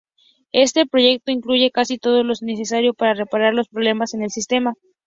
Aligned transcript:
Este 0.55 0.87
proyecto 0.87 1.29
incluye 1.29 1.69
casi 1.69 1.99
todo 1.99 2.23
lo 2.23 2.33
necesario 2.41 2.95
para 2.95 3.13
reparar 3.13 3.53
los 3.53 3.69
problemas 3.69 4.15
en 4.15 4.23
el 4.23 4.31
sistema. 4.31 4.73